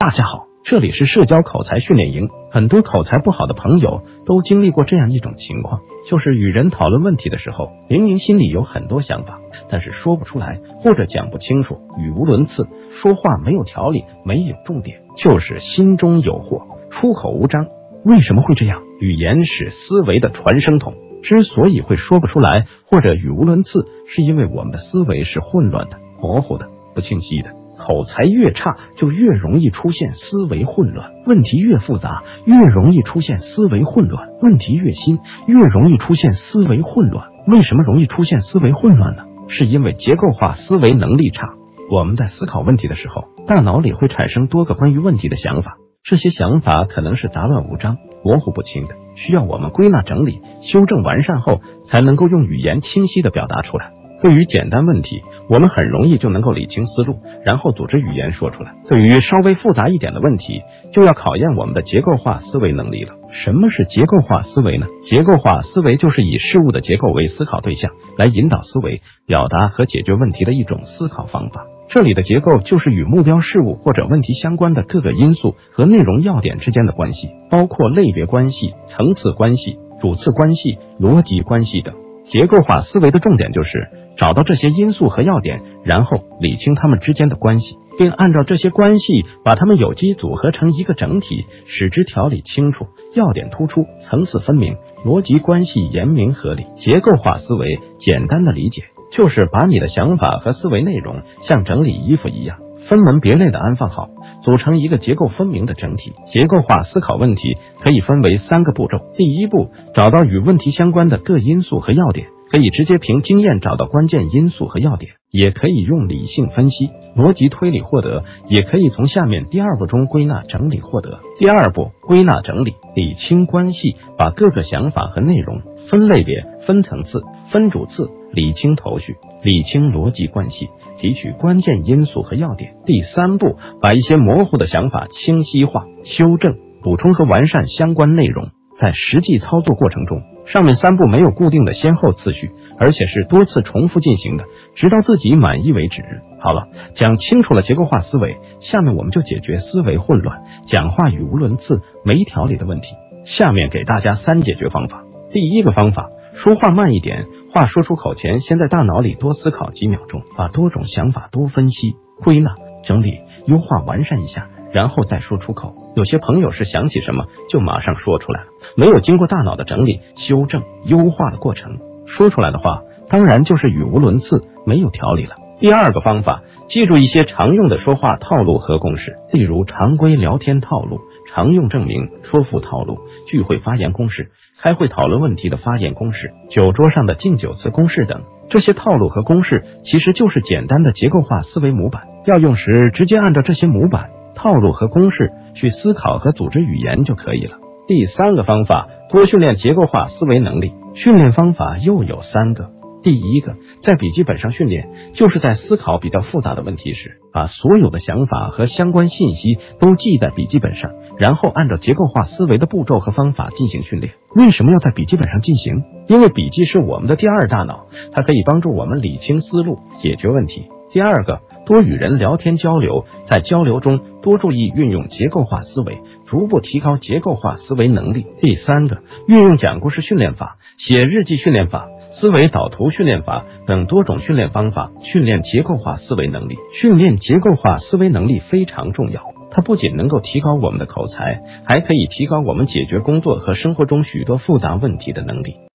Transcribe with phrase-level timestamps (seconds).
[0.00, 2.28] 大家好，这里是社交口才训练营。
[2.52, 17.66] 很多口才不好的朋友都经历过这样一种情况，就是与人讨论问题的时候，明明心里有很多想法，但是说不出来，或者讲不清楚，语无伦次，说话没有条理，没有重点，就是心中有货，出口无章。
[18.04, 18.80] 为什么会这样？
[19.00, 20.94] 语言是思维的传声筒，
[21.24, 27.50] 之所以会说不出来或者语无伦次，是因为我们的思维是混乱的、模糊的、不清晰的。
[27.88, 37.26] 口才越差，就越容易出现思维混乱；问题越复杂，越容易出现思维混乱；问题越新，越容易出现思维混乱。
[37.46, 39.22] 为什么容易出现思维混乱呢？
[39.48, 41.48] 是因为结构化思维能力差。
[41.90, 53.92] 我们在思考问题的时候，大脑里会产生多个关于问题的想法，这些想法可能是杂乱无章、模糊不清的，需要我们归纳整理、修正完善后，才能够用语言清晰的表达出来。
[54.20, 58.72] 对于简单问题，我们很容易就能够理清思路，然后组织语言说出来。
[58.88, 63.14] 对于稍微复杂一点的问题，就要考验我们的结构化思维能力了。
[63.32, 64.86] 什么是结构化思维呢？
[65.06, 71.64] 结构化思维就是以事物的结构为思考对象，来引导思维、表达和解决问题的一种思考方法。
[71.88, 81.94] 这里的结构就是与目标事物或者问题相关的各个因素和内容要点之间的关系，包括类别关系、层次关系、主次关系、逻辑关系等。
[82.28, 83.88] 结构化思维的重点就是。
[84.18, 94.74] 找到这些因素和要点，然后理清它们之间的关系，并按照这些关系把它们有机组合成一个整体，使之条理清楚、要点突出、层次分明、
[95.06, 96.64] 逻辑关系严明合理。
[96.80, 102.58] 结构化思维简单的理解就是把你的想法和思维内容像整理衣服一样，
[102.88, 104.08] 分门别类的安放好，
[104.42, 106.12] 组成一个结构分明的整体。
[106.32, 112.26] 结构化思考问题可以分为三个步骤：第一步，找到与问题相关的各因素和要点。
[112.50, 121.18] 可以直接凭经验找到关键因素和要点，也可以用理性分析、逻辑推理获得，也可以从下面第二步中归纳整理获得。
[121.38, 127.20] 第二步，归纳整理，理清关系，把各个想法和内容分类别、分层次、
[127.52, 130.68] 分主次，理清头绪，理清逻辑关系，
[130.98, 132.72] 提取关键因素和要点。
[132.86, 138.48] 第三步，把一些模糊的想法清晰化、修正、补充和完善相关内容。
[138.80, 140.20] 在实际操作过程中，
[140.52, 142.48] 上面三步没有固定的先后次序，
[142.80, 144.44] 而且是多次重复进行的，
[144.74, 146.02] 直到自己满意为止。
[146.40, 152.88] 好了，讲清楚了结构化思维，下面我们就解决思维混乱、讲话语无伦次、没条理的问题。
[153.26, 155.04] 下面给大家三解决方法。
[155.30, 162.54] 第一个方法，说话慢一点，话说出口前，先在大脑里多思考几秒钟，把多种想法多分析、归纳、
[162.86, 165.72] 整理、优化、完善一下，然后再说出口。
[165.98, 168.46] 有些朋友是想起什么就马上说出来了。
[168.76, 171.76] 没有经过大脑的整理、修正、优化的过程，
[172.06, 175.34] 说出来的话当然就是语无伦次、没有条理了。
[175.58, 184.30] 第二个方法，记住一些常用的说话套路和公式，例如常规聊天套路、常用证明、说服套路、聚会发言公式、
[184.60, 188.20] 开会讨论问题的发言公式、酒桌上的敬酒词公式等。
[188.50, 197.58] 这些套路和公式其实就是简单的结构化思维模板，要用时直接按照这些模板、套路和公式去思考和组织语言就可以了。
[197.88, 200.72] 第三个方法，多训练结构化思维能力。
[200.94, 202.70] 训练方法又有三个。
[203.02, 214.12] 第一个，在笔记本上训练，就是在思考比较复杂的问题时，把所有的想法和相关信息都记在笔记本上，然后按照结构化思维的步骤和方法进行训练。
[214.34, 215.84] 为什么要在笔记本上进行？
[216.08, 220.66] 因为笔记是我们的第二大脑，它可以帮助我们理清思路、解决问题。
[220.90, 228.24] 第二个，多与人聊天交流，在交流中多注意运用结构化思维，逐步提高结构化思维能力。
[228.40, 231.84] 第三个，运用讲故事训练法、写日记训练法、
[232.14, 236.54] 思维导图训练法等多种训练方法，训练结构化思维能力。
[236.80, 241.34] 训练结构化思维能力非常重要，它不仅能够提高我们的口才，
[241.66, 245.67] 还可以提高我们解决工作和生活中许多复杂问题的能力。